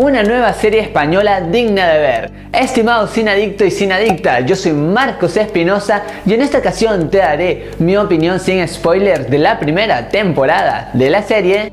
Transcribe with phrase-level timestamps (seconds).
[0.00, 2.30] Una nueva serie española digna de ver.
[2.52, 7.18] Estimado sin adicto y sin adicta, yo soy Marcos Espinosa y en esta ocasión te
[7.18, 11.72] daré mi opinión sin spoilers de la primera temporada de la serie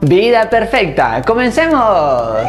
[0.00, 1.20] Vida Perfecta.
[1.20, 2.46] ¡Comencemos!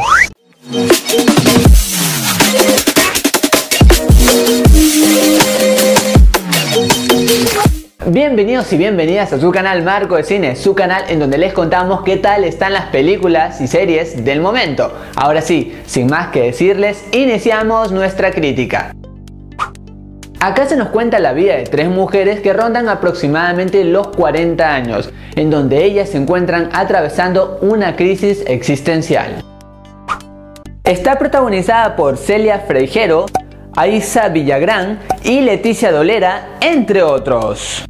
[8.16, 12.00] Bienvenidos y bienvenidas a su canal Marco de Cine, su canal en donde les contamos
[12.00, 14.90] qué tal están las películas y series del momento.
[15.16, 18.94] Ahora sí, sin más que decirles, iniciamos nuestra crítica.
[20.40, 25.10] Acá se nos cuenta la vida de tres mujeres que rondan aproximadamente los 40 años,
[25.34, 29.44] en donde ellas se encuentran atravesando una crisis existencial.
[30.84, 33.26] Está protagonizada por Celia Freijero,
[33.74, 37.84] Aisa Villagrán y Leticia Dolera, entre otros.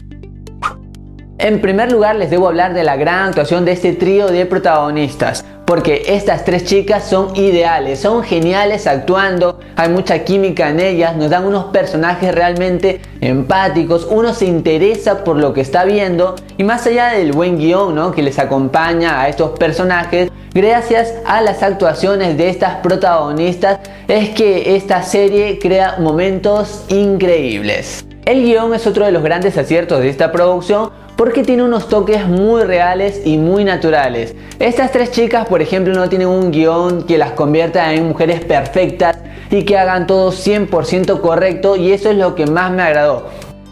[1.38, 5.44] En primer lugar les debo hablar de la gran actuación de este trío de protagonistas,
[5.66, 11.28] porque estas tres chicas son ideales, son geniales actuando, hay mucha química en ellas, nos
[11.28, 16.86] dan unos personajes realmente empáticos, uno se interesa por lo que está viendo y más
[16.86, 18.12] allá del buen guion ¿no?
[18.12, 24.74] que les acompaña a estos personajes, gracias a las actuaciones de estas protagonistas es que
[24.74, 28.06] esta serie crea momentos increíbles.
[28.24, 32.26] El guion es otro de los grandes aciertos de esta producción porque tiene unos toques
[32.26, 34.34] muy reales y muy naturales.
[34.58, 39.18] Estas tres chicas, por ejemplo, no tienen un guion que las convierta en mujeres perfectas
[39.50, 43.28] y que hagan todo 100% correcto y eso es lo que más me agradó.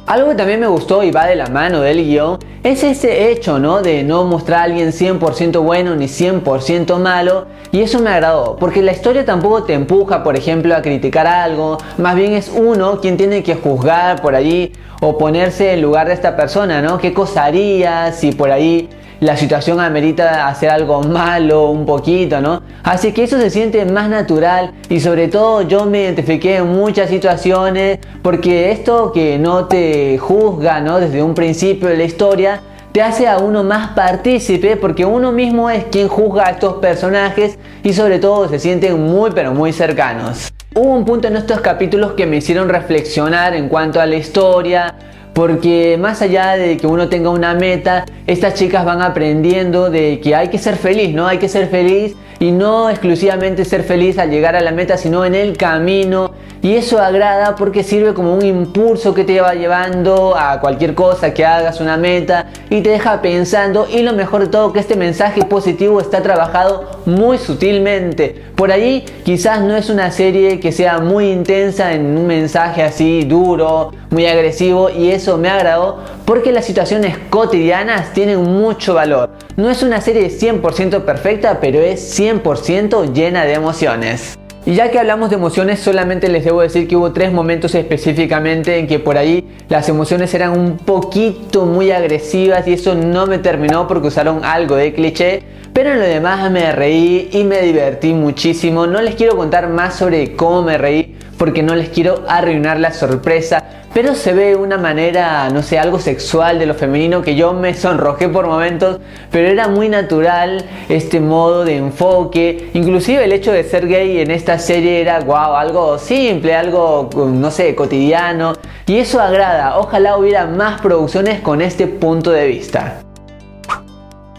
[0.06, 3.58] Algo que también me gustó y va de la mano del guion es ese hecho,
[3.58, 3.80] ¿no?
[3.80, 7.46] De no mostrar a alguien 100% bueno ni 100% malo.
[7.72, 11.78] Y eso me agradó, porque la historia tampoco te empuja, por ejemplo, a criticar algo.
[11.96, 16.12] Más bien es uno quien tiene que juzgar por allí o ponerse en lugar de
[16.12, 16.98] esta persona, ¿no?
[16.98, 22.62] ¿Qué cosa haría si por ahí la situación amerita hacer algo malo un poquito, ¿no?
[22.83, 27.11] Así que eso se siente más natural y sobre todo yo me identifiqué en muchas
[27.11, 31.01] situaciones porque esto que no te juzga, ¿no?
[31.01, 32.61] Desde un principio de la historia
[32.92, 37.58] te hace a uno más partícipe porque uno mismo es quien juzga a estos personajes
[37.83, 40.53] y sobre todo se sienten muy pero muy cercanos.
[40.77, 44.95] Hubo un punto en estos capítulos que me hicieron reflexionar en cuanto a la historia,
[45.34, 50.34] porque más allá de que uno tenga una meta, estas chicas van aprendiendo de que
[50.34, 51.27] hay que ser feliz, ¿no?
[51.27, 55.24] Hay que ser feliz y no exclusivamente ser feliz al llegar a la meta, sino
[55.24, 56.33] en el camino.
[56.62, 61.34] Y eso agrada porque sirve como un impulso que te va llevando a cualquier cosa
[61.34, 63.86] que hagas, una meta, y te deja pensando.
[63.90, 68.42] Y lo mejor de todo, que este mensaje positivo está trabajado muy sutilmente.
[68.55, 73.24] Por ahí quizás no es una serie que sea muy intensa en un mensaje así
[73.24, 79.30] duro, muy agresivo, y eso me agradó porque las situaciones cotidianas tienen mucho valor.
[79.57, 84.39] No es una serie 100% perfecta, pero es 100% llena de emociones.
[84.67, 88.77] Y ya que hablamos de emociones, solamente les debo decir que hubo tres momentos específicamente
[88.79, 93.39] en que por ahí las emociones eran un poquito muy agresivas y eso no me
[93.39, 95.42] terminó porque usaron algo de cliché.
[95.73, 98.86] Pero en lo demás me reí y me divertí muchísimo.
[98.86, 102.92] No les quiero contar más sobre cómo me reí porque no les quiero arruinar la
[102.92, 103.64] sorpresa
[103.95, 107.74] pero se ve una manera, no sé, algo sexual de lo femenino que yo me
[107.74, 108.98] sonrojé por momentos,
[109.30, 114.33] pero era muy natural este modo de enfoque, inclusive el hecho de ser gay en
[114.33, 120.44] esta serie era wow, algo simple, algo no sé, cotidiano, y eso agrada, ojalá hubiera
[120.46, 123.00] más producciones con este punto de vista.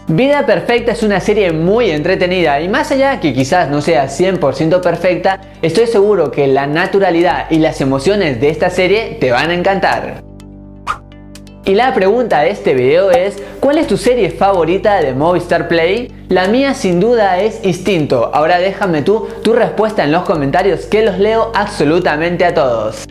[0.08, 4.80] Vida Perfecta es una serie muy entretenida y más allá que quizás no sea 100%
[4.80, 9.54] perfecta, estoy seguro que la naturalidad y las emociones de esta serie te van a
[9.54, 10.22] encantar.
[11.64, 16.12] Y la pregunta de este video es, ¿cuál es tu serie favorita de Movistar Play?
[16.28, 21.02] La mía sin duda es Instinto, ahora déjame tú tu respuesta en los comentarios que
[21.02, 23.05] los leo absolutamente a todos.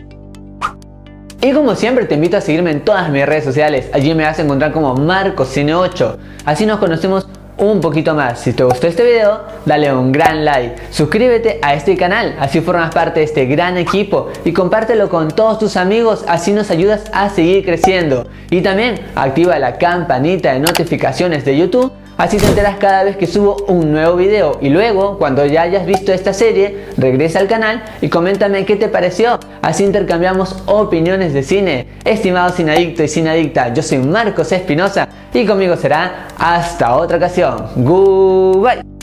[1.46, 4.36] Y como siempre te invito a seguirme en todas mis redes sociales, allí me vas
[4.36, 8.40] a encontrar como MarcoCine8, así nos conocemos un poquito más.
[8.40, 12.92] Si te gustó este video, dale un gran like, suscríbete a este canal, así formas
[12.92, 14.28] parte de este gran equipo.
[14.44, 18.26] Y compártelo con todos tus amigos, así nos ayudas a seguir creciendo.
[18.50, 23.26] Y también activa la campanita de notificaciones de YouTube Así te enteras cada vez que
[23.26, 27.84] subo un nuevo video y luego, cuando ya hayas visto esta serie, regresa al canal
[28.00, 29.38] y coméntame qué te pareció.
[29.60, 31.88] Así intercambiamos opiniones de cine.
[32.04, 37.68] Estimado adicto y adicta, yo soy Marcos Espinosa y conmigo será hasta otra ocasión.
[37.76, 38.95] Goodbye.